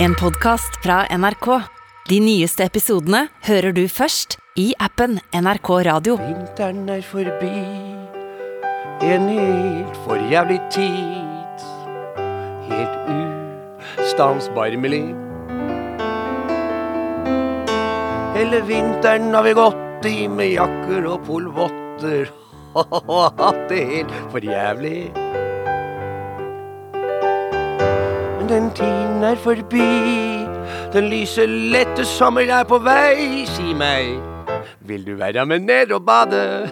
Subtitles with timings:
[0.00, 1.46] En podkast fra NRK.
[2.06, 6.14] De nyeste episodene hører du først i appen NRK Radio.
[6.22, 7.50] Vinteren er forbi,
[9.02, 11.64] en helt for jævlig tid.
[12.70, 13.10] Helt
[14.04, 15.02] ustansbarmelig.
[18.38, 22.30] Hele vinteren har vi gått i med jakker og polvotter
[22.78, 24.46] og hatt det helt for
[28.48, 29.88] den tiden er forbi,
[30.92, 33.44] den lyse, lette sommer er på vei.
[33.44, 34.14] Si meg,
[34.88, 36.70] vil du være med ned og bade?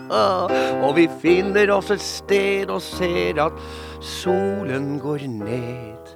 [0.84, 3.62] og vi finner oss et sted og ser at
[4.02, 6.14] solen går ned.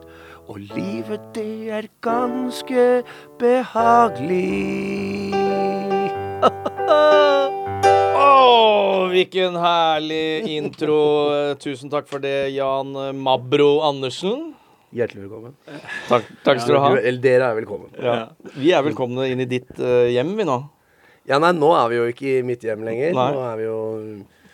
[0.48, 3.02] Og livet, det er ganske
[3.38, 5.30] behagelig.
[8.18, 11.02] Å, hvilken herlig intro.
[11.62, 14.57] Tusen takk for det, Jan Mabro Andersen.
[14.94, 15.52] Hjertelig velkommen.
[16.08, 16.90] Takk, takk skal du ha.
[16.96, 17.92] Eller dere er velkommen.
[18.00, 18.16] Ja.
[18.56, 20.62] Vi er velkomne inn i ditt uh, hjem, vi nå.
[21.28, 23.12] Ja, nei, nå er vi jo ikke i mitt hjem lenger.
[23.16, 23.30] Nei.
[23.36, 23.80] Nå er vi jo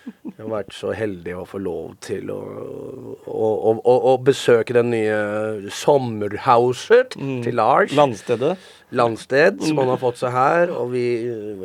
[0.05, 2.41] Jeg har vært så heldig å få lov til å,
[3.25, 7.95] å, å, å, besøke den nye sommerhuset til Lars.
[7.97, 8.57] Landstedet.
[8.95, 10.75] Landsted, som han har fått seg her.
[10.75, 11.07] Og vi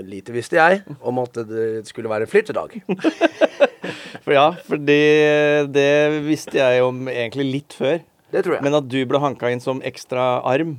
[0.08, 2.78] Lite visste jeg om at det skulle være en flyttedag.
[4.24, 8.02] For ja, for det, det visste jeg om egentlig litt før.
[8.32, 8.66] Det tror jeg.
[8.66, 10.78] Men at du ble hanka inn som ekstra arm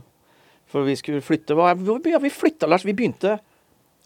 [0.71, 2.87] For vi skulle flytte hva, Hvor ja, vi flytta, Lars?
[2.87, 3.39] Vi begynte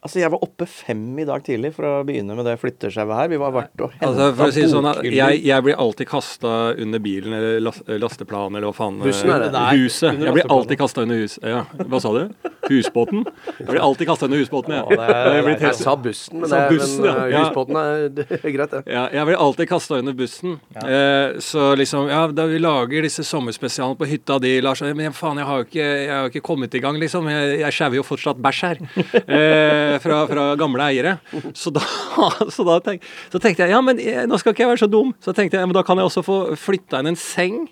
[0.04, 3.28] Altså, jeg var oppe fem i dag tidlig for å begynne med det flyttesjauet her.
[3.32, 6.10] Vi var verdt og hente Altså, for å si sånn, at jeg, jeg blir alltid
[6.10, 6.50] kasta
[6.84, 9.48] under bilen eller las, lasteplanen eller hva faen Husen er det.
[9.56, 10.20] Nei, Huset.
[10.20, 11.48] Jeg blir alltid kasta under huset.
[11.48, 11.62] Ja.
[11.88, 12.52] Hva sa du?
[12.68, 13.24] Husbåten?
[13.58, 14.84] Jeg blir alltid kasta under husbåten, jeg.
[14.90, 17.38] Ja, det er- Jeg Jeg sa bussen, men, Sa det, bussen, men ja.
[17.38, 18.82] uh, husbåten er, det er greit, det.
[18.86, 20.58] Ja, jeg blir alltid kasta under bussen.
[20.76, 25.38] Eh, så liksom, ja, da vi lager disse sommerspesialene på hytta di, Lars Men faen,
[25.38, 27.28] jeg har jo ikke, jeg har ikke kommet i gang, liksom.
[27.28, 28.78] Jeg, jeg skjæver jo fortsatt bæsj her.
[29.34, 31.16] Eh, fra, fra gamle eiere.
[31.56, 31.80] Så da,
[32.54, 33.02] så da tenk,
[33.32, 35.12] så tenkte jeg ja, men jeg, nå skal ikke jeg være så dum.
[35.24, 37.64] Så tenkte jeg ja, men da kan jeg også få flytta inn en seng.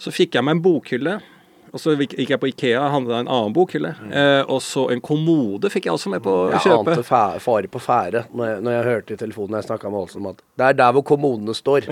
[0.00, 1.18] Så fikk jeg meg en bokhylle.
[1.74, 3.90] Og så gikk jeg på Ikea handla en annen bokhylle.
[4.14, 6.92] Eh, og så en kommode fikk jeg også med på å Jeg kjøpe.
[6.94, 10.00] ante fæ- fare på fære når jeg, når jeg hørte i telefonen jeg snakka med
[10.04, 11.88] Olsen om at det er der hvor kommodene står.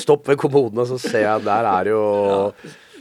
[0.00, 2.00] Stopp ved kommodene, så ser jeg der er jo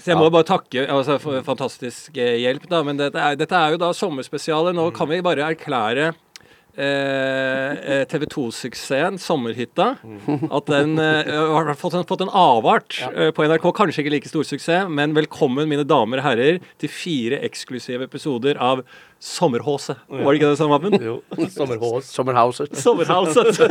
[0.04, 2.84] Så jeg må bare takke altså, for fantastisk eh, hjelp, da.
[2.84, 4.76] Men dette er, dette er jo da sommerspesialet.
[4.76, 6.10] Nå kan vi bare erklære
[6.78, 9.94] eh, eh, TV 2-suksessen Sommerhytta.
[10.50, 13.68] At den eh, har fått en, fått en avart eh, på NRK.
[13.78, 18.60] Kanskje ikke like stor suksess, men velkommen, mine damer og herrer, til fire eksklusive episoder
[18.62, 18.84] av
[19.24, 19.96] Sommerhåse.
[20.12, 20.98] Var det ikke det som var den?
[21.00, 21.20] Jo,
[21.54, 22.10] sommerhås.
[22.12, 23.62] Sommerhouset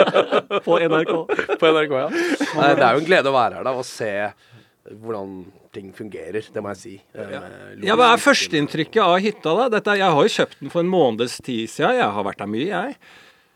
[0.66, 1.14] på NRK.
[1.58, 2.10] På NRK, ja.
[2.12, 4.12] Nei, Det er jo en glede å være her da og se
[5.00, 5.40] hvordan
[5.72, 6.42] ting fungerer.
[6.52, 6.94] Det må jeg si.
[7.14, 7.34] Eh,
[7.86, 9.68] Ja, Hva er førsteinntrykket av hytta, da?
[9.76, 11.98] Dette, jeg har jo kjøpt den for en måneds tid siden.
[12.00, 12.96] Jeg har vært der mye, jeg.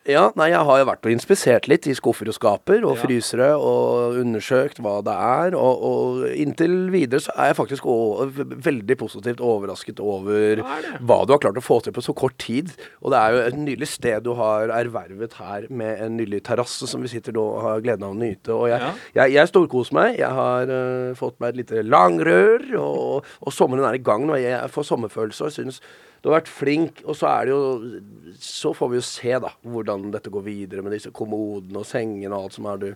[0.04, 3.02] Ja, nei, jeg har jo vært og inspisert litt i skuffer og skaper og Ja.
[3.06, 5.54] frysere og undersøkt hva det er.
[5.56, 11.32] Og, og inntil videre så er jeg faktisk veldig positivt overrasket over Hva hva du
[11.32, 12.68] har klart å få til på så kort tid.
[13.00, 16.84] Og det er jo et nydelig sted du har ervervet her med en nydelig terrasse
[16.90, 18.52] som vi sitter og har gleden av å nyte.
[18.52, 18.92] Og jeg, Ja.
[19.24, 20.18] jeg, jeg storkoser meg.
[20.20, 24.36] Jeg har uh, fått meg et lite langrør, og, og sommeren er i gang nå.
[24.36, 25.80] Jeg får sommerfølelse og syns
[26.24, 29.50] du har vært flink, og så er det jo Så får vi jo se, da,
[29.68, 32.86] hvordan dette går videre med disse kommodene og sengene og alt som er du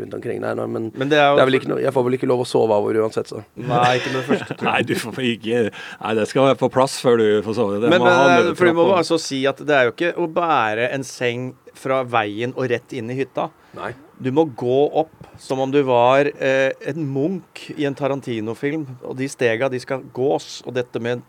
[0.00, 0.56] rundt omkring der.
[0.58, 2.28] nå, Men, Men det er jo det er vel ikke no, jeg får vel ikke
[2.32, 3.44] lov å sove av hvor uansett, så.
[3.54, 4.58] Nei, ikke med det første.
[4.68, 7.80] Nei, du får ikke Nei, det skal være på plass før du får sove.
[7.80, 10.14] Det Men, må ha men for du må altså si at det er jo ikke
[10.18, 13.46] å bære en seng fra veien og rett inn i hytta.
[13.78, 13.94] Nei.
[14.22, 18.84] Du må gå opp som om du var eh, en munk i en Tarantino-film.
[19.08, 20.60] Og de stega, de skal gås.
[20.66, 21.24] Og dette med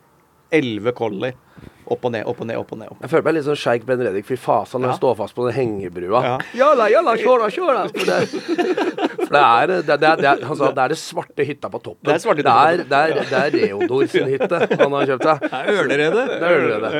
[0.54, 1.34] elleve collie.
[1.88, 2.88] Opp og ned, opp og ned, opp og ned.
[2.94, 3.02] Opp.
[3.04, 4.94] Jeg føler meg litt sånn Sheik Ben Reddik fy fasan når Ja.
[4.94, 6.22] jeg står fast på den hengebrua.
[6.24, 6.38] Ja.
[6.56, 7.84] Jalla, jalla, kjøra, kjøra.
[7.94, 8.20] For det,
[9.24, 11.70] for det er det, det, er- det, er- han sa det er det svarte hytta
[11.74, 12.04] på toppen.
[12.08, 15.28] Det er svarte det er, det er, det er Reodor sin hytte han har kjøpt
[15.28, 15.44] seg.
[15.44, 16.26] Det er ørneredet.
[16.34, 16.94] Det er ørneredet.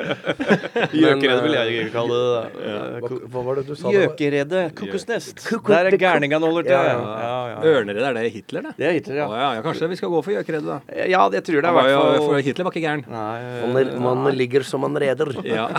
[1.04, 2.66] Gjøkeredet vil jeg jeg kalle det.
[2.68, 2.80] Ja.
[3.04, 3.88] Hva, hva var det du sa?
[3.90, 3.96] det?
[4.04, 4.64] Gjøkeredet.
[4.78, 5.44] Kokosnest.
[5.68, 6.74] Der det er gærningene holder til.
[6.76, 7.24] Ja, Ja, ja.
[7.24, 7.74] ja, ja.
[7.74, 8.74] Ørneredet, er det Hitler, det?
[8.78, 9.42] Det er Hitler, Å ja.
[9.44, 10.80] ja, ja, kanskje vi skal gå for gjøkeredet, da.
[11.10, 12.28] Ja, jeg tror jeg i Han var hvert fall.
[12.28, 13.04] For Hitler var ikke gæren.
[13.14, 15.32] Nei, Man, man ligger som man reder.
[15.54, 15.70] Ja.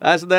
[0.00, 0.38] Nei, så det,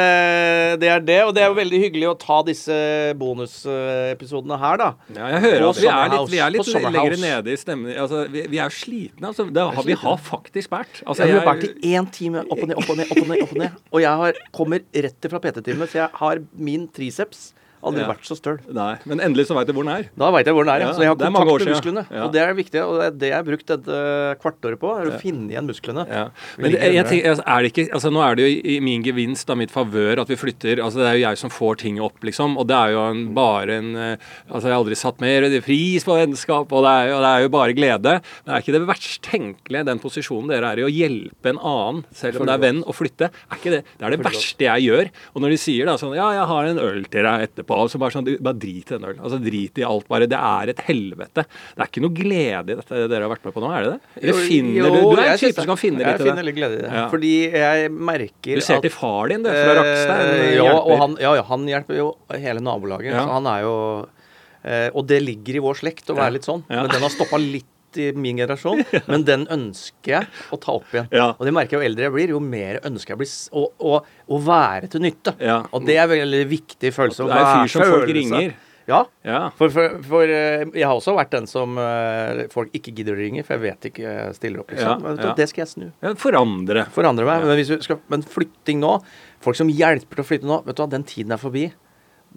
[0.82, 2.76] det er det, og det er jo veldig hyggelig å ta disse
[3.20, 4.88] bonusepisodene her, da.
[5.14, 7.92] ja, jeg hører at vi er litt, vi er litt lenger nede i stemmen.
[7.94, 9.30] Altså, vi, vi er jo slitne.
[9.30, 11.04] Altså, det har, vi har faktisk bært.
[11.06, 13.30] Altså, Jeg har bært i én time opp og ned, opp og ned, opp og
[13.30, 13.46] ned.
[13.46, 17.52] opp Og ned Og jeg har, kommer rett fra PT-time, så jeg har min triceps
[17.82, 18.60] Aldri vært så støl.
[18.76, 20.10] Nei, men endelig så veit du hvor den er.
[20.18, 20.84] Da veit jeg hvor den er.
[20.84, 20.90] Ja.
[20.92, 22.04] Ja, Så jeg har kontakt med musklene.
[22.12, 22.26] Ja.
[22.26, 22.82] Og det er viktig.
[22.86, 24.02] Og det er det jeg har brukt dette
[24.42, 24.92] kvartåret på.
[25.02, 26.06] Er å finne igjen musklene.
[26.10, 26.24] Ja.
[26.58, 29.06] Men det, jeg, tenker, altså, er det ikke, altså, nå er det jo i, min
[29.06, 30.82] gevinst av mitt favør at vi flytter.
[30.84, 32.58] altså Det er jo jeg som får ting opp, liksom.
[32.62, 36.06] Og det er jo en, bare en eh, Altså Jeg har aldri satt mer pris
[36.06, 38.16] på vennskap, og det er, jo, det er jo bare glede.
[38.46, 42.04] Men er ikke det verst tenkelige, den posisjonen dere er i, å hjelpe en annen,
[42.16, 43.32] selv om det er venn, å flytte?
[43.50, 45.10] Er ikke det det er det verste jeg gjør.
[45.36, 47.71] Og når de sier da sånn Ja, jeg har en øl til deg etterpå.
[47.78, 49.20] Og så bare sånn Bare drit i den ølen.
[49.22, 50.28] Altså Drit i alt, bare.
[50.32, 51.46] Det er et helvete.
[51.46, 53.92] Det er ikke noe glede i dette dere har vært med på nå, er det
[53.94, 54.00] det?
[54.22, 56.18] Eller finner jo, du Du er en type som kan finne litt i det.
[56.18, 56.94] Jeg finner litt glede i det.
[57.02, 57.08] Ja.
[57.12, 57.34] Fordi
[57.66, 60.24] jeg merker at Du ser at til far din, det, fra Rakstad.
[60.32, 60.72] Øh, ja,
[61.04, 63.14] han, ja, ja, han hjelper jo hele nabolaget.
[63.14, 63.26] Ja.
[63.26, 63.76] Så han er jo
[64.06, 66.66] øh, Og det ligger i vår slekt å være litt sånn.
[66.70, 67.70] Men den har stoppa litt
[68.00, 68.84] i min generasjon.
[69.12, 71.12] Men den ønsker jeg å ta opp igjen.
[71.16, 71.32] Ja.
[71.38, 74.02] Og det merker jeg jo eldre jeg blir, jo mer ønsker jeg blir å, å,
[74.32, 75.36] å være til nytte.
[75.44, 75.62] Ja.
[75.72, 77.28] Og det er veldig viktig følelse.
[77.28, 78.54] Det er en fyr som folk ringer.
[78.90, 79.06] Ja.
[79.24, 79.40] Ja.
[79.58, 83.22] For, for, for eh, jeg har også vært den som eh, folk ikke gidder å
[83.22, 84.74] ringe, for jeg vet ikke jeg stiller opp.
[84.74, 85.06] Liksom.
[85.06, 85.34] Ja, ja.
[85.38, 85.88] Det skal jeg snu.
[86.20, 86.86] Forandre.
[86.96, 87.46] Forandre meg.
[87.48, 88.98] Men, skal, men flytting nå
[89.42, 91.64] Folk som hjelper til å flytte nå, vet du hva, den tiden er forbi.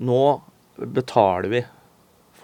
[0.08, 0.20] Nå
[0.96, 1.60] betaler vi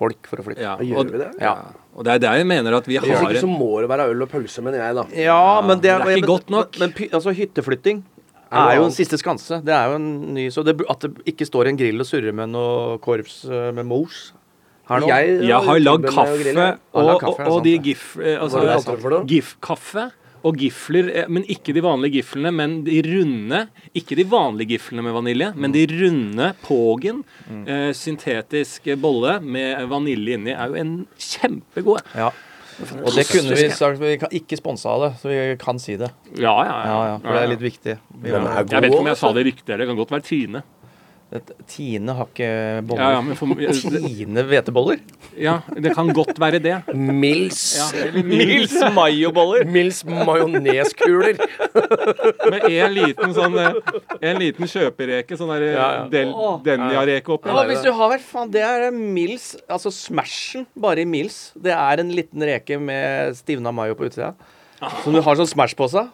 [0.01, 0.65] folk for å flytte.
[0.65, 1.29] Ja, Gjør og, vi det?
[1.45, 1.53] Ja.
[1.95, 4.09] og det er der jeg mener at vi Hvis har ikke så må det være
[4.15, 5.05] øl og pølse, mener jeg, da.
[5.21, 6.81] Ja, men det, det er ikke men- godt nok.
[6.81, 8.03] Men, men altså, hytteflytting
[8.51, 9.61] Er er jo en siste skanse.
[9.63, 12.35] Det er jo en ny Så det, at det ikke står en grill og surrer
[12.35, 14.33] med noe korps eh, med mors
[14.91, 18.17] her nå Jeg- Jeg har lagd kaffe, og, og, er og de gif...
[18.19, 19.25] eh, Altså, er?
[19.31, 20.09] GIF-kaffe.
[20.47, 23.65] Og gifler, eh, men ikke de vanlige giflene, men de runde.
[23.97, 27.25] Ikke de vanlige giflene med vanilje, men de runde Pågen.
[27.49, 27.65] Mm.
[27.69, 32.01] Eh, syntetisk bolle med vanilje inni er jo en kjempegod.
[32.17, 32.31] Ja.
[32.81, 35.99] Og det kunne vi sagt, vi kan ikke sponse av det, så vi kan si
[36.01, 36.09] det.
[36.41, 37.97] Ja, ja, Ja, ja, for det er litt viktig.
[38.25, 40.63] Jeg vet ikke om jeg sa det riktig, eller det kan godt være Tine.
[41.71, 42.47] Tine har ikke
[42.89, 43.03] boller.
[43.05, 43.61] Ja, ja, for, for,
[43.95, 44.99] Tine hveteboller?
[45.39, 46.73] ja, det kan godt være det.
[46.95, 47.61] Mils.
[47.79, 49.63] Ja, eller Mils mayoboller?
[49.71, 51.39] Mils majoneskuler.
[52.51, 53.79] Med en liten sånn eh,
[54.33, 56.03] En liten kjøpereke, sånn der Ja, ja.
[56.11, 56.57] del- Åh.
[56.67, 57.53] Denja-reke oppi.
[57.53, 61.53] Ja, hvis du har vært faen, Det er Mils, altså Smashen, bare i Mils.
[61.55, 64.35] Det er en liten reke med stivna mayo på utsida.
[65.05, 66.11] Som du har sånn Smash på seg.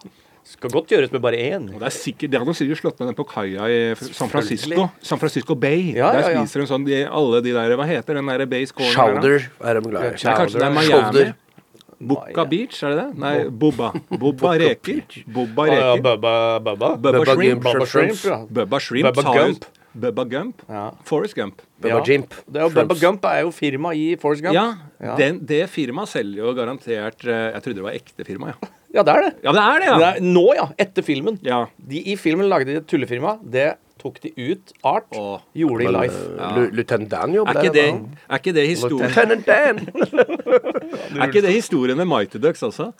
[0.47, 1.65] Skal godt gjøres med bare én.
[1.73, 4.29] Og det er sikkert, det hadde sier sikkert slått med den på kaia i San
[4.31, 4.85] Francisco.
[5.03, 5.89] San Francisco Bay.
[5.97, 6.43] Ja, der ja, ja.
[6.45, 8.93] spiser hun sånn de, alle de der Hva heter den der Bay's corner?
[8.95, 10.13] Chowder er de glad i.
[10.15, 10.93] Det er kanskje det er Miami.
[10.93, 11.35] Shoulder.
[11.97, 13.19] Bucca Beach, er det det?
[13.23, 13.89] Nei, Bubba.
[14.21, 15.01] Bubba reker.
[15.25, 16.03] Bubba reker.
[16.05, 16.91] Bubba Bubba.
[17.01, 17.63] Bubba Shrimp.
[17.65, 18.51] Bubba Shrimp.
[18.53, 19.09] Bubba Shrimp.
[19.17, 19.65] Bubba Gump.
[19.97, 20.61] Bubba Gump.
[20.69, 20.83] Ja.
[21.09, 21.63] Forest Gump.
[21.81, 22.03] Bubba Ja.
[22.05, 22.35] Jimp.
[22.45, 24.53] Det er jo Bubba Gump er jo firma i Forest Gump.
[24.53, 24.67] Ja,
[25.01, 25.15] Ja.
[25.17, 28.69] Den, det firmaet selger jo garantert eh, Jeg trodde det var ekte firma, ja.
[28.97, 29.33] Ja, det er det.
[29.45, 29.97] Ja, det er det, ja.
[30.01, 30.67] det er, nå, ja.
[30.85, 31.37] Etter filmen.
[31.45, 31.63] ja.
[31.77, 33.37] De I filmen lagde de et tullefirma.
[33.43, 35.07] Det tok de ut art.
[35.17, 35.39] Åh.
[35.57, 36.19] Gjorde de life.
[36.37, 37.71] eh, Lu- Lieutenant Dan jobber Er der.
[37.73, 37.85] det,
[38.29, 39.79] er ikke det historien Lieutenant Dan!
[41.17, 42.91] Er ikke det historien med Mighty Ducks også?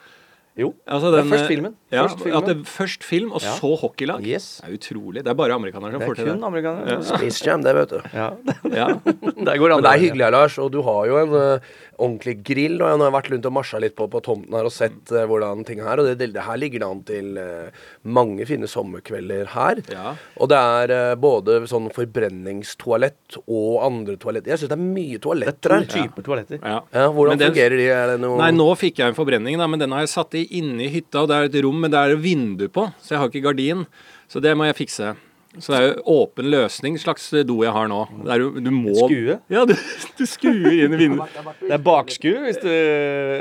[0.58, 0.72] Jo.
[0.90, 1.74] Altså Det er først filmen.
[1.94, 2.38] Ja, Først filmen.
[2.40, 3.52] At det, er først film, og Ja.
[3.60, 4.24] så hockeylag.
[4.26, 4.62] Yes.
[4.66, 5.22] Det er utrolig.
[5.24, 6.48] Det er bare amerikanere som Det får er til kun det.
[6.48, 7.04] amerikanere.
[7.06, 8.00] Space Jam, det, vet du.
[8.14, 8.30] Ja.
[8.74, 8.88] Ja.
[9.46, 11.60] det går Men det er hyggelig, Lars, og du har jo en eh,
[11.98, 12.78] ordentlig grill.
[12.82, 15.24] Og jeg har vært rundt og marsja litt på, på tomten her og sett uh,
[15.30, 16.00] hvordan ting er.
[16.02, 19.82] Og det, det, det her ligger det an til uh, mange fine sommerkvelder her.
[19.94, 20.14] Ja.
[20.38, 24.54] Og det er uh, både sånn forbrenningstoalett og andre toaletter.
[24.54, 25.90] Jeg syns det er mye toaletter To her.
[25.92, 26.62] typer toaletter.
[26.64, 26.80] Ja.
[26.94, 27.88] Ja, hvordan den- fungerer de?
[27.98, 30.36] Er det noe Nei, nå fikk jeg en forbrenning, da, men den har jeg satt
[30.38, 31.22] i inne i hytta.
[31.24, 33.86] og Det er et rom, men det er vindu på, så jeg har ikke gardin.
[34.28, 35.16] Så det må jeg fikse.
[35.64, 38.00] Så det er jo åpen løsning, slags do jeg har nå.
[38.24, 39.38] Det er jo, du må Skue?
[39.52, 39.74] Ja, du,
[40.18, 41.38] du skuer inn i vinduet.
[41.64, 42.70] Det er bakskue, hvis du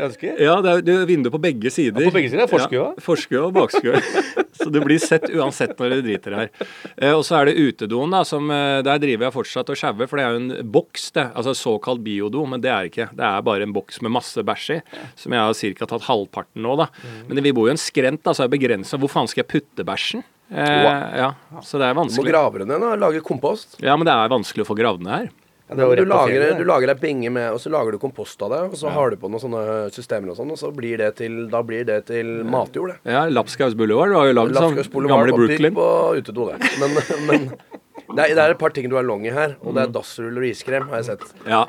[0.07, 0.41] ønsker.
[0.43, 2.01] Ja, det er, det er vindu på begge sider.
[2.05, 3.05] Ja, på begge sider, det er forskue Ja, også.
[3.07, 4.03] forskue og bakskue.
[4.61, 6.51] så det blir sett uansett når det driter her.
[6.97, 10.09] Eh, og så er det utedoen, da, som eh, der driver jeg fortsatt og sjauer,
[10.11, 11.27] for det er jo en boks, det.
[11.37, 13.09] Altså såkalt biodo, men det er det ikke.
[13.17, 14.81] Det er bare en boks med masse bæsj i,
[15.21, 15.91] som jeg har ca.
[15.95, 16.89] tatt halvparten nå, da.
[17.03, 17.19] Mm.
[17.31, 18.99] Men vi bor jo i en skrent, da, så er det begrensa.
[19.01, 20.25] Hvor faen skal jeg putte bæsjen?
[20.51, 22.23] Eh, ja, så det er vanskelig.
[22.23, 23.77] Du må grave det ned og lage kompost.
[23.83, 25.29] Ja, men det er vanskelig å få gravd ned her.
[25.67, 28.41] Ja, det er Du lager, du lager ei binge med, og så lager du kompost
[28.47, 28.61] av det.
[28.71, 31.49] Og så har du på noen sånne systemer og sånn, og så blir det til,
[31.51, 33.11] da blir det til matjord, det.
[33.17, 35.75] Ja, Lapskaus Boulevard du har jo lagd sånn gamle Brooklyn.
[35.75, 35.89] på
[36.21, 36.71] utedo, det.
[36.79, 36.95] Men,
[37.33, 39.75] men det, er, det er et par ting du er long i her, og Mm.
[39.75, 41.27] det er dassrull og iskrem, har jeg sett.
[41.51, 41.65] Ja.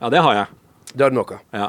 [0.00, 0.46] ja, det har jeg.
[0.94, 1.44] Det har du nok av.
[1.52, 1.68] Ja.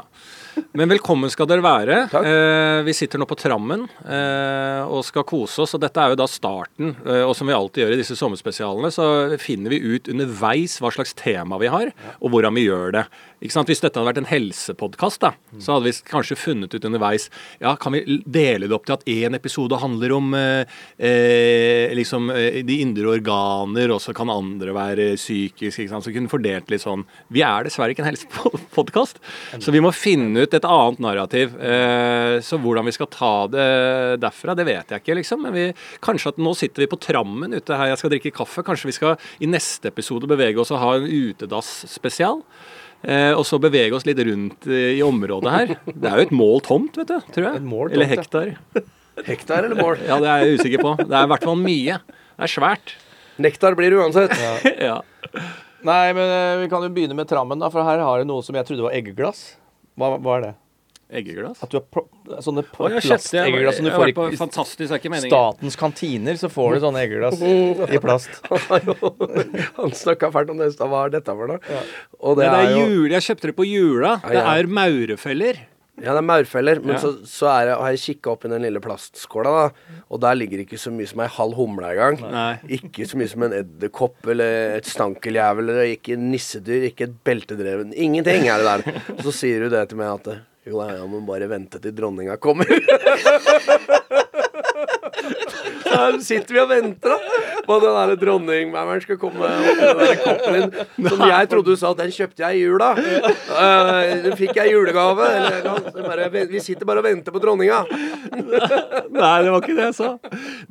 [0.76, 1.96] Men velkommen skal dere være.
[2.20, 5.74] Eh, vi sitter nå på trammen eh, og skal kose oss.
[5.76, 6.94] Og dette er jo da starten.
[7.04, 9.06] Eh, og som vi alltid gjør i disse sommerspesialene, så
[9.42, 13.06] finner vi ut underveis hva slags tema vi har, og hvordan vi gjør det.
[13.44, 13.68] Ikke sant?
[13.68, 17.26] Hvis dette hadde vært en helsepodkast, da, så hadde vi kanskje funnet ut underveis
[17.60, 22.30] Ja, kan vi dele det opp til at én episode handler om eh, eh, liksom
[22.32, 25.82] eh, de indre organer, og så kan andre være psykisk.
[25.82, 26.06] Ikke sant?
[26.06, 27.04] Så kunne fordelt litt sånn.
[27.32, 29.20] Vi er dessverre ikke en helsepodkast,
[29.60, 31.56] så vi må finne ut et annet narrativ.
[31.58, 33.66] Eh, så hvordan vi skal ta det
[34.22, 35.42] derfra, det vet jeg ikke, liksom.
[35.46, 35.66] Men vi,
[36.04, 38.64] kanskje at nå sitter vi på trammen ute her, jeg skal drikke kaffe.
[38.66, 42.44] Kanskje vi skal i neste episode bevege oss og ha en utedass-spesial.
[43.02, 45.74] Eh, og så bevege oss litt rundt i området her.
[45.90, 47.18] Det er jo et mål tomt, vet du.
[47.34, 47.62] Tror jeg.
[47.62, 48.92] Et mål Eller tomt, hektar.
[49.26, 50.00] Hektar eller mål?
[50.04, 50.96] Ja, det er jeg usikker på.
[51.00, 52.00] Det er i hvert fall mye.
[52.36, 52.96] Det er svært.
[53.40, 54.32] Nektar blir det uansett.
[54.80, 54.98] Ja.
[55.86, 57.68] Nei, men eh, vi kan jo begynne med trammen, da.
[57.72, 59.54] For her har du noe som jeg trodde var eggeglass.
[59.96, 60.54] Hva, hva er det?
[61.06, 61.60] Eggeglass.
[61.62, 62.02] At du har pro
[62.42, 66.38] sånne jeg plasteggeglass som du får i Fantastisk, det statens kantiner.
[66.40, 68.40] Så får du sånne eggeglass i plast.
[69.78, 70.90] Han snakka fælt om det i stad.
[70.90, 71.78] Hva er dette for noe?
[72.18, 74.16] Og det det er er jo jul, jeg kjøpte det på jula.
[74.26, 74.44] Det ja.
[74.56, 75.62] er maurefeller.
[75.96, 77.00] Ja, det er maurfeller, men Ja.
[77.00, 80.60] så, så det, har jeg kikka opp i den lille plastskåla, da, og der ligger
[80.60, 82.18] ikke så mye som ei halv humle engang.
[82.68, 87.94] Ikke så mye som en edderkopp eller et stankeljævel eller ikke nissedyr, ikke et beltedreven
[87.96, 89.00] Ingenting er det der.
[89.24, 90.26] Så sier du det til meg at
[90.66, 92.66] jo, jeg må bare vente til dronninga kommer.
[95.86, 97.18] Så sitter vi og venter da
[97.66, 101.10] på den der dronningmauren skal komme opp i den der koppen din.
[101.10, 102.92] Som jeg trodde du sa den kjøpte jeg i jula.
[102.96, 105.26] Eh, den fikk jeg i julegave.
[105.36, 107.82] Eller, vi sitter bare og venter på dronninga.
[108.36, 110.10] Nei, det var ikke det jeg sa.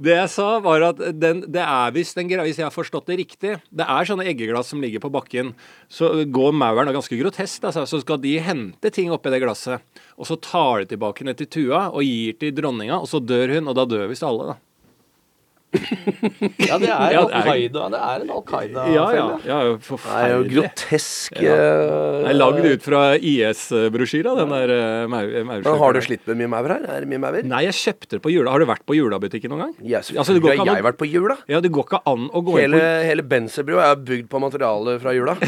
[0.07, 3.09] Det jeg sa, var at den, det er visst en greie, hvis jeg har forstått
[3.09, 5.53] det riktig Det er sånne eggeglass som ligger på bakken.
[5.91, 9.83] Så går mauren, og ganske grotesk, altså, så skal de hente ting oppi det glasset.
[10.15, 13.57] Og så tar de tilbake ned til tua og gir til dronninga, og så dør
[13.57, 13.69] hun.
[13.71, 14.64] Og da dør visst alle, da.
[16.65, 17.85] Ja, det er Ja, det er- Qaida.
[17.91, 18.93] Det er en Al Qaida-felle.
[18.95, 19.25] Ja, ja.
[19.45, 21.39] ja Det er jo grotesk.
[21.41, 21.53] Ja.
[21.53, 26.41] eh, Det er lagd ut fra IS-brosjyra, den der uh, Men har du slitt med
[26.43, 26.85] mye maur her?
[26.85, 27.39] Er det mye maur?
[27.43, 28.51] Nei, jeg kjøpte det på jula.
[28.51, 29.75] Har du vært på julabutikken noen gang?
[29.83, 31.37] Yes, Altså, har jeg vært på jula.
[31.51, 34.41] Ja, det går ikke an å gå Hele, inn på hele Benserbro er bygd på
[34.43, 35.37] materiale fra jula.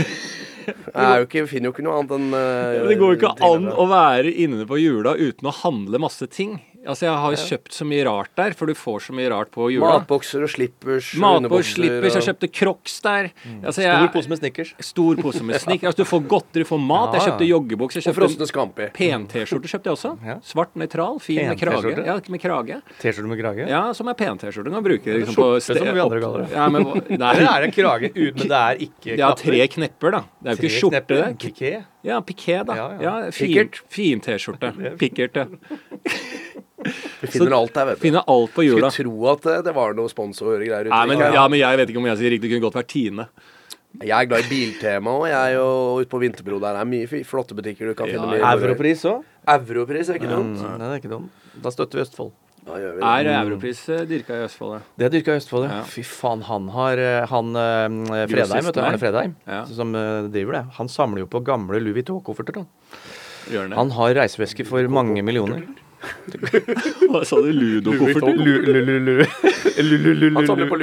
[0.67, 3.69] Jeg jo ikke, finner jo ikke noe annet enn uh, det går jo ikke an
[3.71, 6.57] å være inne på jula uten å handle masse ting.
[6.87, 9.51] Altså, Jeg har jo kjøpt så mye rart der, for du får så mye rart
[9.51, 9.97] på jula.
[9.99, 11.09] Matbokser og slippers.
[11.13, 11.65] og slippers, og...
[11.75, 13.29] slippers, jeg kjøpte Crocs der.
[13.63, 14.73] Altså, Stor pose med Snickers.
[14.79, 15.91] stor pose med snickers.
[15.91, 17.13] Altså, du får godteri, du får mat.
[17.13, 18.03] Jeg Ja, jeg kjøpte joggebukse.
[18.07, 18.87] Og frosne Scampi.
[18.95, 20.13] pen-T-skjorte kjøpte jeg også.
[20.25, 20.37] Ja.
[20.43, 21.93] Svart, nøytral, fin med krage.
[22.07, 22.79] Ja, med krage.
[23.01, 23.67] T-skjorte med krage.
[23.67, 24.69] Ja, som er pen-T-skjorte.
[24.71, 26.49] Du kan bruke det liksom på Skjorte, som vi andre kaller det.
[26.55, 30.15] Ja, men, der nei, er det krage ut, men det er ikke ja, tre knepper,
[30.17, 30.23] da.
[30.41, 31.21] Det er jo ikke skjorte.
[31.43, 31.73] Piké.
[32.07, 32.75] Ja, piké, da.
[32.77, 33.31] Ja, Ja, ja.
[33.35, 34.71] fin, fin T-skjorte.
[35.01, 35.47] Pikkert, ja.
[37.21, 38.01] Vi finner alt her, vet du.
[38.05, 38.89] Finner alt på jula.
[38.93, 41.03] Skulle tro at eh, det var noe sponsorgreier ute.
[41.09, 42.49] Men, ja, men jeg vet ikke om jeg sier riktig.
[42.49, 43.27] Det kunne godt vært Tine.
[43.97, 45.23] Jeg er glad i biltema òg.
[45.31, 45.67] Jeg er jo
[46.03, 46.59] ute på Vinterbro.
[46.61, 49.23] Der er mye flotte butikker du kan Ja, finne mye Europris òg.
[49.55, 50.59] Europris er ikke dumt.
[50.61, 51.47] Nei, det er ikke dumt.
[51.63, 52.35] Da støtter vi Østfold.
[52.67, 53.29] Da gjør vi Er.
[53.39, 54.79] Europris eh, dyrka i Østfold, ja.
[54.99, 55.79] Det er dyrka i Østfold, ja.
[55.87, 58.81] Fy faen, han har eh, Han eh, Fredheim, vet du.
[58.83, 59.61] Arne Fredheim, Ja.
[59.71, 60.63] som eh, driver det.
[60.77, 62.59] Han samler jo på gamle Louis Vuitton-kofferter.
[62.59, 63.63] det?
[63.71, 65.63] Han har reisevesker for mange millioner.
[67.11, 67.51] Hva sa du?
[67.55, 68.37] Ludo-kofferter?
[70.37, 70.77] Han samler på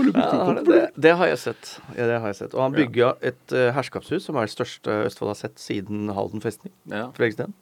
[0.00, 0.56] Vuitton.
[0.56, 1.70] Ja, det, det har jeg sett.
[1.96, 2.54] Ja, det har jeg sett.
[2.54, 6.42] Og han bygga et uh, herskapshus som er det største Østfold har sett siden Halden
[6.44, 6.72] festning.
[6.90, 7.08] Ja.
[7.16, 7.54] Fredriksten.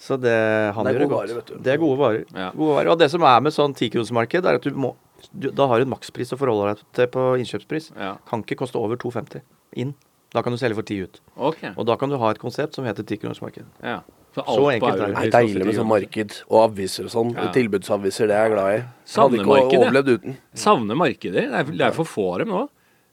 [0.00, 0.34] Så det,
[0.76, 1.34] han Det gjør det godt.
[1.34, 1.60] varer.
[1.64, 2.24] Det er gode varer.
[2.34, 2.48] Ja.
[2.56, 2.92] Gode varer.
[2.94, 4.94] Og det som er med sånn tikronersmarked, er at du må
[5.32, 7.92] du, Da har du en makspris å forholde deg til på innkjøpspris.
[7.96, 8.14] Ja.
[8.28, 9.44] Kan ikke koste over 2,50
[9.80, 9.94] inn.
[10.34, 11.20] Da kan du selge for ti ut.
[11.38, 11.72] Okay.
[11.78, 13.64] Og da kan du ha et konsept som heter tikronersmarked.
[13.82, 14.00] Ja.
[14.34, 15.14] Så Så enkelt er det.
[15.14, 17.34] Det er deilig med sånn 10 marked og aviser og sånn.
[17.38, 17.50] Ja.
[17.54, 18.80] Tilbudsaviser, det er jeg glad i.
[18.82, 19.82] Hadde Savner ikke markedet.
[19.84, 20.38] overlevd uten.
[20.58, 21.44] Savner markeder.
[21.52, 22.64] Det er, det er for få av dem nå.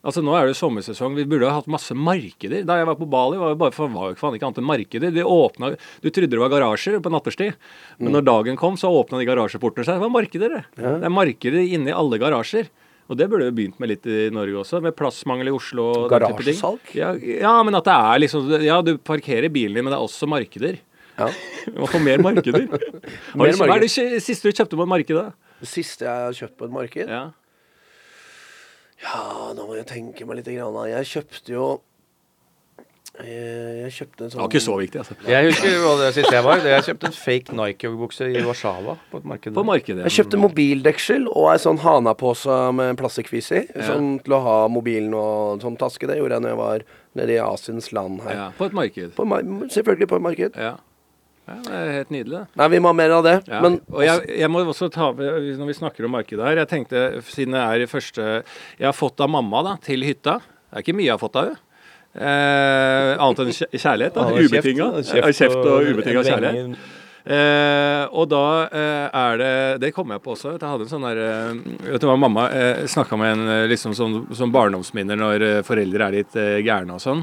[0.02, 1.14] Altså Nå er det sommersesong.
[1.14, 2.64] Vi burde ha hatt masse markeder.
[2.66, 4.66] Da jeg var på Bali, var det bare for, var jo faen ikke annet enn
[4.66, 5.14] markeder.
[5.14, 7.54] De åpna, Du trodde det var garasjer på natterstid,
[8.00, 10.00] men når dagen kom, så åpna de garasjeportene seg.
[10.02, 10.64] Det var markeder, det.
[10.82, 12.72] Det er markeder inni alle garasjer.
[13.12, 15.90] Og det burde vi begynt med litt i Norge også, med plassmangel i Oslo.
[15.92, 16.56] og den type ting.
[16.56, 16.94] Garasjesalg?
[16.96, 17.10] Ja,
[17.44, 20.30] ja, men at det er liksom Ja, du parkerer bilen din, men det er også
[20.32, 20.80] markeder.
[21.20, 21.28] Ja.
[21.68, 22.70] Vi må få mer markeder.
[23.38, 25.18] Mer hva er det siste du kjøpte på et marked?
[25.20, 25.26] da?
[25.68, 27.22] Siste jeg har kjøpt på et marked Ja.
[29.02, 29.22] Ja,
[29.58, 30.50] nå må jeg tenke meg litt.
[30.56, 30.78] Grann.
[30.90, 31.66] Jeg kjøpte jo
[33.22, 35.16] Jeg kjøpte en Det sånn var ikke så viktig, altså.
[35.28, 36.62] Jeg husker hva det siste jeg var.
[36.72, 39.54] Jeg kjøpte en fake Nike-joggebukse i Warszawa på et marked.
[39.58, 40.06] På markedet.
[40.08, 43.62] Jeg kjøpte mobildeksel og ei sånn Hana-pose med plastikkvis i.
[43.84, 46.08] Sånn til å ha mobilen og sånn taske.
[46.10, 46.86] Det gjorde jeg når jeg var
[47.20, 48.38] nede i Asiens land her.
[48.38, 49.12] Ja, på et marked.
[49.20, 49.44] På, mar-
[49.76, 50.56] selvfølgelig på et marked.
[50.56, 50.72] Ja.
[51.52, 51.58] ja.
[51.68, 52.46] Det er helt nydelig.
[52.62, 53.36] Nei, vi må ha mer av det.
[53.52, 53.60] Ja.
[53.66, 57.02] Men og jeg, jeg må også ta Når vi snakker om markedet her Jeg tenkte,
[57.28, 58.24] siden det er i første
[58.80, 60.40] Jeg har fått av mamma da, til hytta.
[60.72, 61.60] Det er ikke mye jeg har fått av henne.
[62.12, 64.18] Eh, annet enn kjærlighet.
[64.18, 64.90] da, Ubetinga.
[65.32, 66.82] Kjeft og ubetinga kjærlighet.
[67.22, 70.56] Eh, og da eh, er det Det kom jeg på også.
[70.56, 73.68] Jeg hadde en sånn der eh, Vet du hva, mamma eh, snakka med en eh,
[73.70, 77.22] liksom som, som barndomsminner når eh, foreldre er litt gærne og sånn.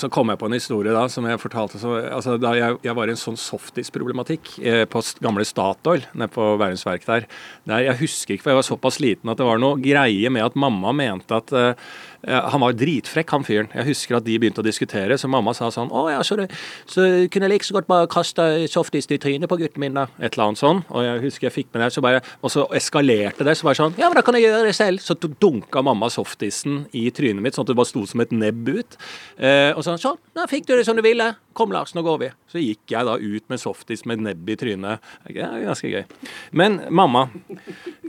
[0.00, 2.96] Så kom jeg på en historie da som jeg fortalte så, altså, Da jeg, jeg
[2.96, 7.28] var i en sånn softis-problematikk eh, på gamle Statoil nede på Bærums Verk der.
[7.68, 7.84] der.
[7.88, 10.58] Jeg husker ikke, for jeg var såpass liten at det var noe greie med at
[10.58, 11.86] mamma mente at eh,
[12.26, 13.70] eh, Han var dritfrekk, han fyren.
[13.74, 16.48] Jeg husker at de begynte å diskutere, så mamma sa sånn Å ja, så, det,
[16.90, 20.08] så kunne jeg like så godt bare kaste softis i trynet på gutten min, da.
[20.18, 20.82] Et eller annet sånn.
[20.90, 23.56] Og jeg husker jeg fikk med det, så bare, og så eskalerte det.
[23.58, 25.04] Så bare sånn Ja, men da kan jeg gjøre det selv.
[25.04, 28.72] Så dunka mamma softisen i trynet mitt, sånn at det bare sto som et nebb
[28.72, 28.98] ut.
[29.38, 31.30] Eh, og sånn Sånn, da fikk du det som du ville.
[31.56, 32.30] Kom, Lars, nå går vi.
[32.50, 35.04] Så gikk jeg da ut med softis med nebb i trynet.
[35.28, 36.02] Det er ganske gøy.
[36.56, 37.28] Men mamma,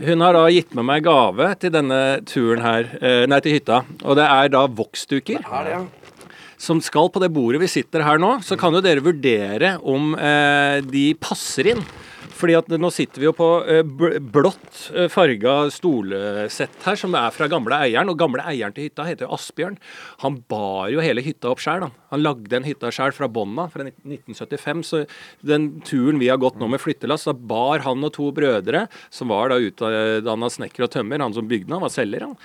[0.02, 3.84] hun har da gitt med meg gave til denne turen her, eh, nei, til hytta.
[4.04, 6.26] Og det er da voksduker er det, ja.
[6.58, 10.16] som skal på det bordet vi sitter her nå, så kan jo dere vurdere om
[10.18, 11.86] eh, de passer inn.
[12.36, 17.32] Fordi at nå sitter vi jo på eh, blått eh, farga stolsett her, som er
[17.32, 18.10] fra gamle eieren.
[18.12, 19.78] Og gamle eieren til hytta heter jo Asbjørn.
[20.24, 21.86] Han bar jo hele hytta opp sjøl.
[22.12, 24.84] Han lagde en hytta sjøl fra bånna fra 1975.
[24.90, 25.02] Så
[25.48, 29.32] den turen vi har gått nå med flyttelass, da bar han og to brødre, som
[29.32, 32.36] var da utdanna snekker og tømmer, han som bygde den, han var selger, han.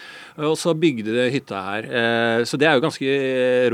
[0.47, 1.91] Og så bygde de hytta her.
[1.91, 3.15] Eh, Så det er jo ganske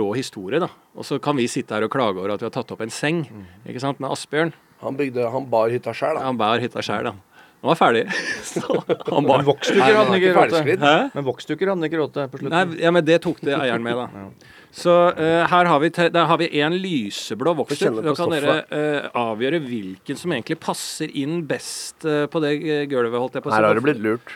[0.00, 0.68] rå historie, da.
[0.96, 2.90] Og så kan vi sitte her og klage over at vi har tatt opp en
[2.92, 3.26] seng
[3.68, 4.52] ikke sant, med Asbjørn.
[4.82, 6.26] Han, bygde, han bar hytta sjæl, da.
[6.28, 7.14] Han bar hytta sjæl, da.
[7.64, 8.02] Han var ferdig.
[8.50, 9.40] Så han bar.
[9.42, 10.60] Men Nei, hadde han ikke råte.
[10.60, 10.82] råd til.
[10.84, 10.94] Hæ?
[11.16, 12.54] Men voksdukker hadde han ikke råd til på slutten.
[12.54, 14.26] Nei, ja, men det tok det eieren med, da.
[14.76, 17.86] Så eh, her har vi, te- der har vi en lyseblå vokser.
[17.86, 22.42] kjenne Da på kan dere eh, avgjøre hvilken som egentlig passer inn best eh, på
[22.44, 23.56] det eh, gulvet, holdt jeg på å si.
[23.56, 24.34] Her har du blitt lurt.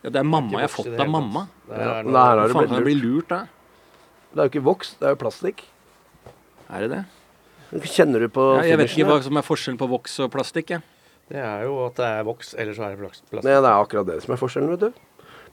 [0.00, 1.44] Ja, det er mamma jeg har fått av mamma.
[1.68, 3.42] Er der har du Faen, blitt lurt da?
[4.32, 5.60] Det er jo ikke voks, det er jo plastikk.
[6.72, 7.02] Er det det?
[7.82, 10.70] Kjenner du på Ja, jeg vet ikke hva som er forskjellen på voks og plastikk.
[10.70, 10.78] Ja.
[11.30, 13.30] Det er jo at det er voks, eller så er det plastikk.
[13.32, 13.44] plast.
[13.44, 14.92] Nei, det er akkurat det som er forskjellen, vet du.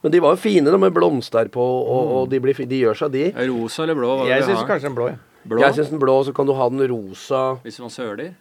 [0.03, 2.97] Men de var jo fine, da, med blomster på, og, og de, blir, de gjør
[2.97, 3.25] seg, de.
[3.31, 4.15] Er Rosa eller blå?
[4.21, 5.19] Hva Jeg syns kanskje en blå, jeg.
[5.47, 5.61] blå.
[5.61, 8.33] Jeg syns den blå, så kan du ha den rosa Hvis man søler?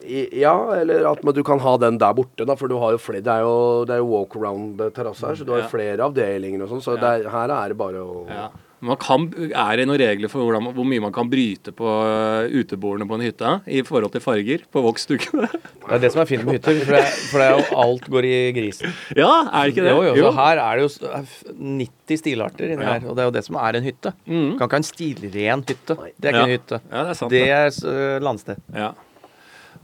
[0.00, 2.94] i, Ja, eller at men du kan ha den der borte, da, for du har
[2.96, 5.68] jo flere Det er jo, det er jo walk around-terrasse her, så du har Ja.
[5.68, 7.00] flere avdelinger og sånn, så Ja.
[7.18, 8.48] det er, her er det bare å Ja.
[8.82, 12.46] Man kan, er det noen regler for hvordan, hvor mye man kan bryte på uh,
[12.48, 15.50] utebordene på en hytte i forhold til farger på voksdukkene?
[15.90, 17.78] Det er det som er fint med hytter, for det, er- for det er jo
[17.82, 18.92] alt går i grisen.
[19.18, 19.90] ja, er det ikke det?
[19.92, 22.92] Jo, jo, så her er det jo s- er f- 90 stilarter inni Ja.
[22.94, 24.12] her, og det er jo det som er en hytte.
[24.30, 24.52] Mm.
[24.56, 25.96] Kan ikke ha en stilren hytte.
[25.98, 26.44] Det er ikke Ja.
[26.46, 26.80] en hytte.
[26.92, 27.34] Ja, det er sant.
[27.34, 28.62] Det er øh, landsted.
[28.76, 28.92] Ja.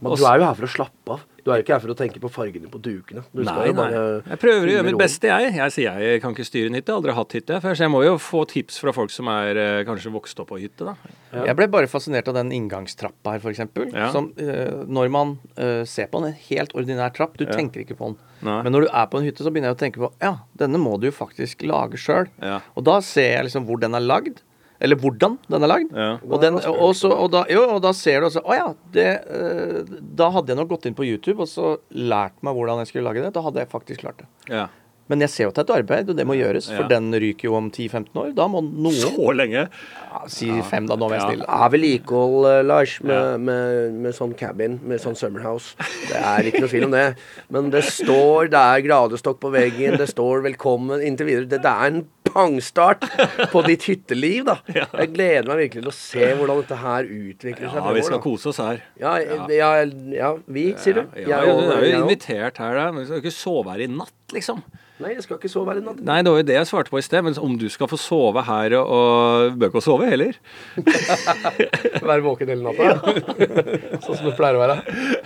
[0.01, 1.27] Men du er jo her for å slappe av.
[1.47, 3.23] Du er jo ikke her for å tenke på fargene på dukene.
[3.31, 3.91] Du skal Nei, jo nei.
[4.33, 5.53] Jeg prøver å gjøre mitt beste, jeg.
[5.55, 6.91] Jeg sier jeg kan ikke styre en hytte.
[6.91, 9.31] Jeg har aldri hatt hytte før, så jeg må jo få tips fra folk som
[9.31, 10.97] er eh, kanskje vokst opp på hytte, da.
[11.31, 11.45] Ja.
[11.53, 13.63] Jeg ble bare fascinert av den inngangstrappa her, f.eks.
[13.95, 14.09] Ja.
[14.15, 17.55] Som øh, når man uh, ser på den, en helt ordinær trapp, du Ja.
[17.55, 18.19] tenker ikke på den.
[18.43, 18.59] Nei.
[18.67, 20.83] Men når du er på en hytte, så begynner jeg å tenke på ja, denne
[20.83, 22.27] må du jo faktisk lage sjøl.
[22.43, 22.59] Ja.
[22.75, 24.43] Og da ser jeg liksom hvor den er lagd.
[24.81, 25.93] Eller hvordan den er lagd.
[25.97, 26.09] Ja.
[26.29, 29.09] Og, den, og, så, og, da, jo, og da ser du altså Å ja, det,
[29.31, 29.85] øh,
[30.17, 33.09] da hadde jeg nok gått inn på YouTube og så lært meg hvordan jeg skulle
[33.09, 33.33] lage det.
[33.37, 34.29] Da hadde jeg faktisk klart det.
[34.53, 34.67] ja.
[35.07, 36.67] Men jeg ser jo at det er et arbeid, og det må gjøres.
[36.67, 36.81] Ja.
[36.81, 38.33] For den ryker jo om 10-15 år.
[38.35, 39.69] Da må noen Så lenge?
[39.71, 40.97] ja, Si fem, da.
[40.99, 41.29] Nå var jeg Ja.
[41.29, 41.47] stille.
[41.47, 43.37] Ja, vedlikehold, eh, Lars, med, Ja.
[43.39, 45.77] med, med sånn cabin, med sånn summerhouse.
[46.11, 47.05] Det er ikke noe tvil om det.
[47.49, 51.49] Men det står Det er gradestokk på veggen, det står 'velkommen' inntil videre.
[51.55, 52.03] Det, det er en
[52.37, 53.07] pangstart
[53.53, 54.59] på ditt hytteliv, da.
[54.71, 58.23] Jeg gleder meg virkelig til å se hvordan dette her utvikler seg Ja, vi skal
[58.25, 58.83] kose oss her.
[59.01, 59.17] Ja,
[59.51, 59.71] ja,
[60.15, 61.21] ja, vi, sier du?
[61.27, 62.91] Ja, du er jo invitert her, da.
[62.93, 64.63] Men vi skal ikke sove her i natt, liksom.
[64.97, 65.99] Nei, jeg skal ikke sove her i natt.
[66.09, 67.21] Nei, det var jo det jeg svarte på i sted.
[67.27, 70.39] Men om du skal få sove her og, og Bør ikke sove heller.
[72.07, 73.17] Være våken hele natta.
[74.07, 74.77] sånn som det pleier å være.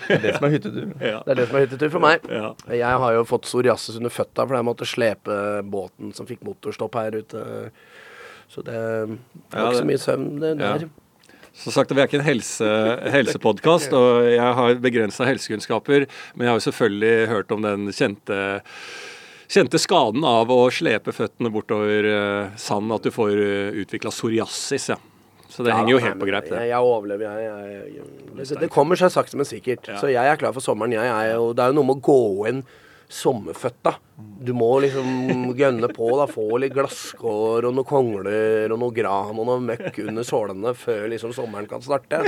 [0.08, 0.88] Det er det som er hyttetur.
[0.98, 1.20] Ja.
[1.26, 2.26] Det er det som er hyttetur for meg.
[2.32, 2.50] Ja.
[2.80, 5.36] Jeg har jo fått psoriasis under føtta fordi jeg måtte slepe
[5.70, 7.44] båten som fikk motorstopp her ute.
[8.50, 9.14] Så det var
[9.54, 10.72] Ja, ikke så mye søvn det Ja.
[10.82, 10.90] der.
[11.60, 12.66] Som sagt, vi er ikke en helse,
[13.10, 16.06] helsepodkast, og jeg har begrensa helsekunnskaper.
[16.34, 18.38] Men jeg har jo selvfølgelig hørt om den kjente
[19.50, 24.90] kjente skaden av å slepe føttene bortover eh, sand, at du får uh, utvikla psoriasis,
[24.92, 24.98] ja.
[25.50, 26.60] Så det henger jo helt på greip, det.
[26.70, 27.48] jeg overlever, jeg.
[27.48, 29.88] jeg, jeg det, det kommer seg sakte, men sikkert.
[29.90, 29.96] Ja.
[29.98, 30.94] Så jeg er klar for sommeren.
[30.94, 32.62] Jeg er jo, det er jo noe med å gå inn
[33.10, 33.96] sommerfødt, da.
[34.46, 36.28] Du må liksom gønne på, da.
[36.30, 41.08] Få litt glasskår og noen kongler og noe gran og noe møkk under sålene før
[41.10, 42.22] liksom sommeren kan starte.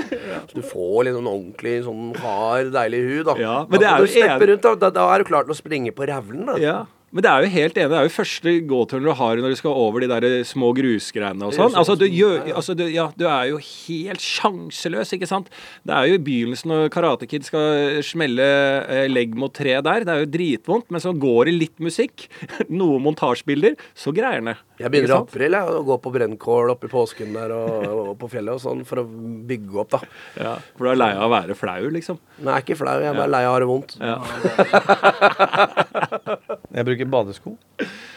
[0.51, 3.37] Så du får liksom en ordentlig sånn hard, deilig hud, da.
[3.39, 4.75] Ja, men det da er du jo steppe en- rundt, da.
[4.83, 4.91] da.
[4.99, 6.59] Da er du klar til å springe på revlen, da.
[6.59, 6.75] Ja.
[7.13, 9.59] Men det er jo helt enig, det er jo første gåturen du har når du
[9.61, 11.75] skal over de der små grusgreiene og sånn.
[11.77, 15.51] Altså, du, gjør, altså du, ja, du er jo helt sjanseløs, ikke sant.
[15.85, 18.47] Det er jo i begynnelsen når Karate Kid skal smelle
[18.87, 20.07] eh, legg mot tre der.
[20.09, 22.31] Det er jo dritvondt, men så går det litt musikk,
[22.81, 24.57] noen montasjebilder, så greier han det.
[24.81, 28.17] Jeg begynner i april jeg, å gå på brennkål oppe i påsken der og, og
[28.19, 29.07] på fjellet og sånn for å
[29.53, 30.01] bygge opp, da.
[30.41, 32.17] Ja, for du er lei av å være flau, liksom.
[32.41, 33.91] Nei, jeg er ikke flau, jeg er bare lei av å ha det vondt.
[34.01, 34.17] Ja.
[36.73, 37.57] Jeg bruker badesko.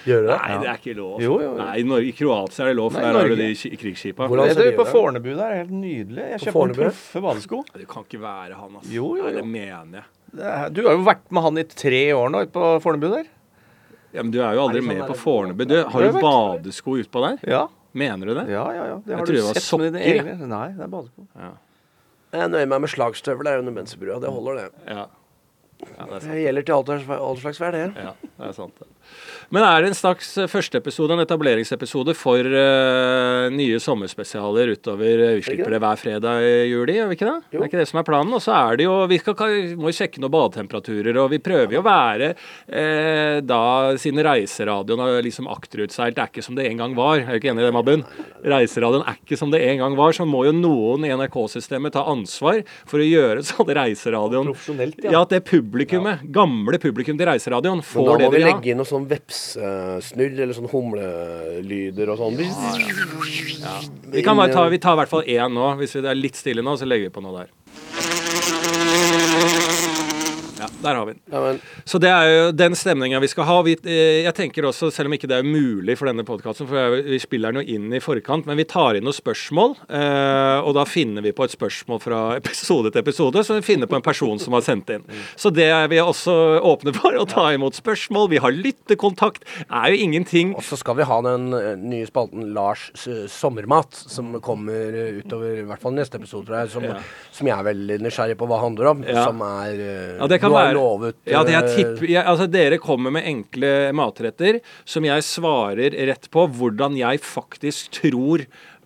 [0.05, 0.37] Gjør du det?
[0.41, 1.21] Nei, det er ikke lov.
[1.23, 1.53] Jo, jo, jo.
[1.57, 4.27] Nei, i Norge, i Kroatia er det lov, for Nei, der har du de krigsskipa.
[4.29, 4.85] Hvordan Jeg ser tror på?
[4.91, 6.25] Fornebu der er helt nydelig.
[6.29, 6.81] Jeg På kjøper Fornebu?
[6.83, 7.63] proffe badesko.
[7.73, 8.91] Det kan ikke være han, altså.
[8.93, 10.05] Jo, jo, Nei, det mener jeg.
[10.35, 13.09] Det er- Du har jo vært med han i tre år nå ute på Fornebu
[13.15, 13.25] der.
[14.13, 15.65] Ja, men du er jo aldri Er sånn med på Fornebu.
[15.67, 17.39] Du, har jo du jeg badesko utpå der?
[17.49, 18.49] Ja, Mener du det?
[18.51, 18.85] ja, ja.
[18.91, 18.95] ja.
[18.99, 21.27] Det Jeg har tror du det var sett med dine egne Nei, det er badesko.
[22.35, 24.19] Jeg nøyer meg med slagstøvler under mensebrua.
[24.19, 24.71] Det holder, det.
[24.91, 25.05] Ja.
[25.83, 26.21] Ja, det.
[26.25, 26.75] Det gjelder til
[27.15, 27.85] all slags vær, det.
[27.97, 28.83] Ja, det er sant.
[29.53, 35.35] Men er det en slags eh, førsteepisode, en etableringsepisode for uh, nye sommerspesialer utover eh,
[35.37, 37.35] Vi slipper det hver fredag i juli, gjør vi ikke det?
[37.53, 37.59] Jo.
[37.59, 38.33] Det er ikke det som er planen.
[38.35, 39.37] Og så er det jo Vi skal,
[39.79, 43.61] må jo sjekke noen badetemperaturer, og vi prøver jo å være eh, da
[44.01, 47.19] Siden reiseradioen har liksom akterutseilt, det er ikke som det en gang var.
[47.19, 48.05] Jeg Er du ikke enig i det, Mabben?
[48.45, 52.05] Reiseradioen er ikke som det en gang var, så må jo noen i NRK-systemet ta
[52.09, 55.21] ansvar for å gjøre sånn reiseradioen Profesjonelt, ja.
[55.21, 58.49] at det publikummet, gamle publikum til reiseradioen, får det de vil
[58.95, 62.39] sånn vepsesnurr eller sånn humlelyder og sånn.
[64.15, 65.69] Vi kan bare ta, vi tar i hvert fall én nå.
[65.81, 67.49] Hvis det er litt stille nå, så legger vi på noe der.
[70.55, 71.21] Ja, der har vi den.
[71.33, 73.57] Ja, men, Så det er jo den stemninga vi skal ha.
[73.65, 76.97] Vi, eh, jeg tenker også, selv om ikke det er mulig for denne podkasten, for
[77.05, 80.75] vi spiller den jo inn i forkant, men vi tar inn noen spørsmål, eh, og
[80.77, 84.05] da finner vi på et spørsmål fra episode til episode, så vi finner på en
[84.05, 85.05] person som har sendt inn.
[85.35, 88.29] Så det er vi også åpne for, å ta imot spørsmål.
[88.35, 89.45] Vi har lyttekontakt.
[89.45, 92.87] Det er jo ingenting og så skal vi ha den eh, nye spalten Lars
[93.31, 96.99] sommermat, som kommer utover i hvert fall neste episode, tror jeg, som, Ja.
[97.31, 99.03] som jeg er veldig nysgjerrig på hva handler om.
[99.07, 99.25] Ja.
[99.27, 99.73] Som er
[100.19, 103.27] Ja, det kan være lovet Ja, det jeg eh, tipper jeg, Altså, dere kommer med
[103.31, 108.45] enkle matretter som jeg svarer rett på hvordan jeg faktisk tror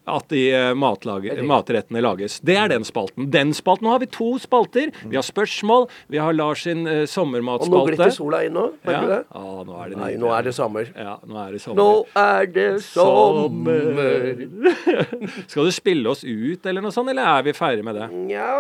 [0.10, 2.40] at de eh, matlager, matrettene lages.
[2.46, 3.28] Det er den spalten.
[3.30, 3.86] Den spalten.
[3.88, 4.90] Nå har vi to spalter.
[5.06, 5.88] Vi har spørsmål.
[6.10, 7.94] Vi har Lars sin eh, Og nå sommermatspalte.
[7.94, 9.20] glitter sola inn nå, merker Ja.
[9.20, 9.20] det?
[9.38, 10.90] Ah, nå er det Nei, nå er det sommer.
[10.96, 11.78] Ja, nå er det sommer.
[11.84, 14.44] Nå er det sommer.
[15.52, 18.10] Skal du spille oss ut, eller noe sånt, eller er vi ferdig med det?
[18.30, 18.52] Nja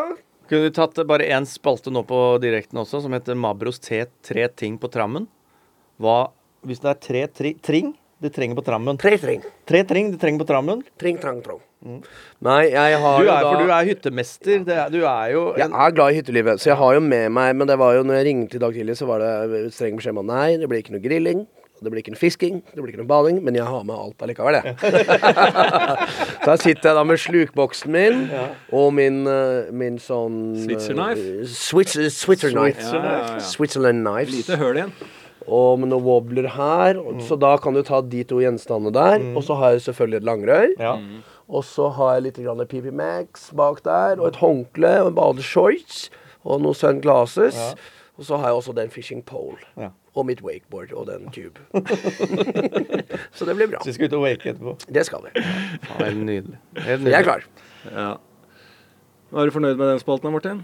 [0.49, 4.47] Kunne du tatt bare én spalte nå på direkten også, som heter Mabros T tre
[4.49, 5.27] ting på trammen?
[6.01, 6.31] Hva
[6.65, 9.43] Hvis det er tre tri, tring du trenger på trammen Tre tring.
[9.69, 10.81] Tre tring du trenger på trammen?
[10.99, 11.61] Tring, trang, trong.
[12.43, 14.65] Nei, jeg har Du jo er, da for du er hyttemester.
[14.65, 17.29] Det er, du er jo Jeg er glad i hyttelivet, så jeg har jo med
[17.31, 20.01] meg Men det var jo når jeg ringte i dag tidlig, så var det streng
[20.01, 21.45] beskjed om nei, det blir ikke noe grilling.
[21.79, 24.23] Det blir ikke noe fisking, det blir ikke noe bading, men jeg har med alt
[24.25, 24.75] allikevel, jeg.
[24.79, 28.19] så da sitter jeg da med slukboksen min
[28.75, 31.47] og min, eh, min sånn eh, Switzer knife?
[31.53, 32.83] Switzer, Switzer knife.
[32.83, 33.39] Ja, ja, ja.
[33.43, 34.35] Switzerland knives.
[34.35, 34.93] Lite høl igjen.
[35.49, 36.99] Og med noen wobbler her.
[37.01, 39.23] Og, Så da kan du ta de to gjenstandene der.
[39.33, 40.67] Og så har jeg selvfølgelig et langrør.
[40.79, 40.95] ja.
[41.49, 45.15] Og så har jeg litt grann PP Max bak der, og et håndkle og en
[45.17, 46.03] badeshorts.
[46.45, 47.57] Og noen sunglasses.
[48.19, 49.57] Og så har jeg også den fishing pole.
[49.79, 49.89] Ja.
[50.17, 51.61] Og mitt wakeboard og den tube.
[53.37, 53.81] så det blir bra.
[53.83, 54.73] Så vi skal ut og wake etterpå.
[54.89, 55.33] Det skal vi.
[55.43, 56.57] Ja, helt nydelig.
[56.87, 57.45] Helt Jeg er klar.
[57.93, 58.09] Ja.
[59.29, 60.61] Var du fornøyd med den spalten, Martin?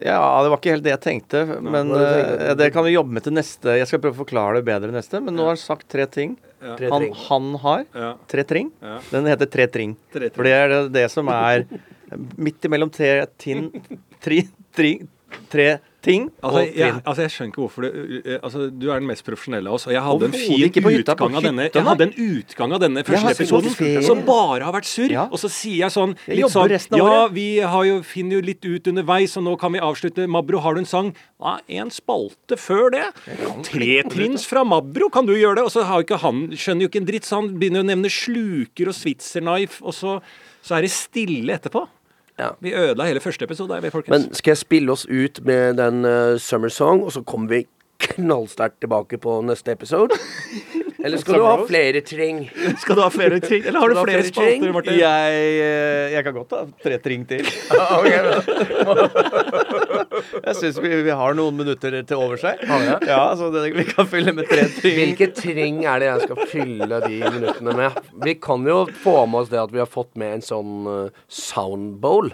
[0.00, 1.42] Ja, det var ikke helt det jeg tenkte.
[1.60, 3.74] Men det eh, det kan vi jobbe med til neste.
[3.76, 5.20] Jeg skal prøve å forklare det bedre neste.
[5.20, 6.38] Men nå har han sagt tre ting.
[6.64, 8.14] Tre Han, han har Ja.
[8.32, 8.70] tre tring.
[8.80, 8.96] Ja.
[9.12, 9.92] Den heter tre tring.
[10.14, 10.36] Tre tring.
[10.38, 11.66] For det er det, det som er
[12.40, 13.68] midt imellom tre tin...
[14.24, 14.40] Tri,
[14.74, 14.94] tri,
[15.52, 15.66] tre
[16.06, 19.24] ting Altså jeg, altså, jeg skjønner ikke hvorfor du uh, Altså, du er den mest
[19.26, 20.64] profesjonelle av oss, og jeg hadde en fin
[21.00, 24.88] utgang av denne Jeg hadde en utgang av denne første episoden som bare har vært
[24.88, 25.12] surr.
[25.12, 25.26] Ja.
[25.30, 28.90] Og så sier jeg sånn litt sånn Ja, vi har jo, finner jo litt ut
[28.90, 30.26] underveis, og nå kan vi avslutte.
[30.30, 31.12] Mabro, har du en sang?
[31.42, 33.04] Ja, en spalte før det.
[33.66, 35.66] Tretrinns fra Mabro, kan du gjøre det?
[35.68, 37.90] Og så har jo ikke han skjønner jo ikke en dritt, så han begynner å
[37.90, 40.18] nevne sluker og Switzerknife, og så,
[40.64, 41.86] så er det stille etterpå.
[42.38, 42.48] Ja.
[42.60, 43.90] Vi ødela hele første episode, vi.
[44.08, 47.66] Men skal jeg spille oss ut med den uh, Summer Song, og så kommer vi
[47.98, 50.14] knallsterkt tilbake på neste episode?
[51.06, 52.40] Eller skal du ha flere tring?
[52.82, 53.62] Skal du ha flere tring?
[53.62, 54.96] Eller har du du flere flere spalter, Martin?
[54.98, 57.44] Jeg, eh, jeg kan godt ha tre tring til.
[60.46, 62.60] Jeg syns vi, vi har noen minutter til over seg.
[63.06, 64.96] Ja, så det, vi kan fylle med tre tring.
[65.00, 67.90] Hvilke tring er det jeg skal fylle de minuttene med?
[68.24, 71.08] Vi kan jo få med oss det at vi har fått med en sånn uh,
[71.28, 72.32] soundbowl.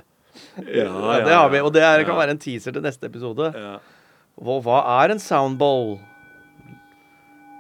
[0.67, 3.47] Ja, Ja, det har vi, og det er, kan være en teaser til neste episode.
[3.57, 3.75] Ja.
[4.43, 5.99] Hva, hva er en soundbowl?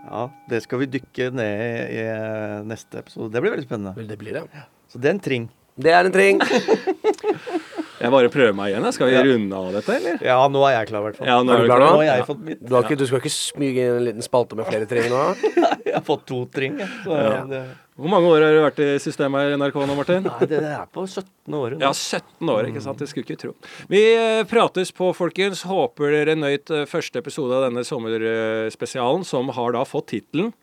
[0.02, 3.30] Ja, det skal vi dykke ned i, i eh, neste episode.
[3.32, 3.94] Det blir veldig spennende.
[3.96, 4.46] Vel, det blir det.
[4.90, 5.50] Så det er en tring.
[5.82, 6.42] Det er en treng.
[8.02, 8.86] Jeg bare prøver meg igjen.
[8.96, 10.22] Skal vi runde av dette, eller?
[10.26, 11.28] Ja, nå er jeg klar, i hvert fall.
[11.30, 11.90] Ja, nå Er du klar nå?
[11.92, 12.62] Nå har jeg fått mitt.
[12.64, 15.22] Du, har ikke, du skal ikke smyge inn en liten spalte med flere tring nå?
[15.92, 16.78] Jeg har fått to tring.
[16.78, 17.60] det,
[18.00, 20.24] Hvor mange år har du vært i systemet her i NRK nå, Martin?
[20.24, 21.76] nei, det er på 17 år.
[21.82, 23.02] Ja, 17 år, ikke sant?
[23.02, 23.52] Det skulle ikke tro.
[23.92, 25.66] Vi eh, prates på, folkens.
[25.68, 30.54] Håper dere nøyt eh, første episode av denne sommerspesialen, som har da fått tittelen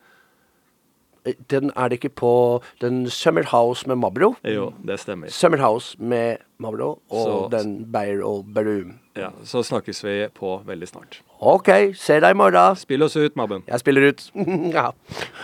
[1.52, 4.36] Den er det ikke på den Summer House med Mabro?
[4.48, 5.28] Jo, det stemmer.
[5.30, 9.00] Summer House med Mabro og Så- den Beyer og Berum.
[9.18, 11.22] Ja, Så snakkes vi på veldig snart.
[11.42, 12.76] OK, ser deg i morgen.
[12.76, 13.64] Spill oss ut, Mabben.
[13.68, 14.32] Jeg spiller ut.
[14.74, 14.92] ja.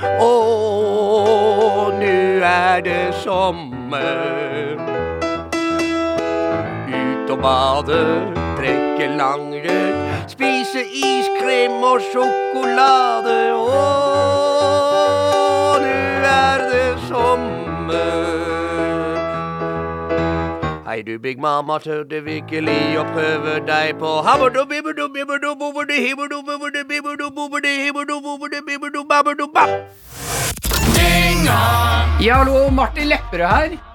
[0.02, 4.80] Å, nu er det sommer.
[6.88, 8.00] Ut og bade,
[8.58, 10.00] trekke langrenn,
[10.32, 13.38] spise iskrem og sjokolade.
[13.56, 14.55] Å, nu det
[17.16, 18.12] sommer.
[20.88, 24.12] Hei du, Big Mama, tør du virkelig å prøve deg på.
[32.26, 33.95] Ja, hallo, Martin Lepperød her.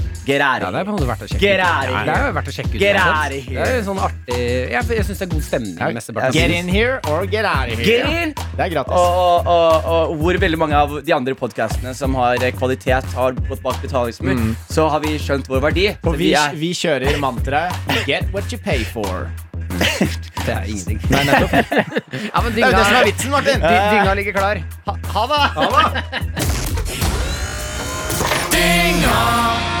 [0.25, 0.85] Get out Ja, det er here.
[0.85, 1.91] på en måte verdt å sjekke Gerari.
[1.91, 2.05] ut.
[2.05, 2.81] Det er jo verdt å sjekke ut.
[2.81, 3.29] Here.
[3.31, 5.75] Det er jo sånn artig Jeg, jeg syns det er god stemning.
[5.97, 7.85] mesteparten Get in here or get out of here.
[7.85, 8.33] Get in!
[8.37, 8.93] Det er gratis.
[8.93, 13.31] Og, og, og, og hvor veldig mange av de andre podkastene som har kvalitet, har
[13.49, 15.87] gått bak betalingsmur, så har vi skjønt vår verdi.
[16.05, 17.73] Og vi, er vi kjører mantraet
[18.05, 19.29] Get what you pay for.
[20.45, 20.99] Det er ingenting.
[21.09, 21.51] Nei, nettopp.
[22.33, 23.61] Ja, men Det er jo det som er vitsen, Martin.
[23.61, 24.61] Dy- Dynga ligger klar.
[24.85, 25.41] Ha, ha det.